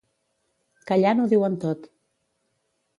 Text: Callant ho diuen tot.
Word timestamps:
Callant 0.91 1.23
ho 1.25 1.29
diuen 1.37 1.61
tot. 1.67 1.89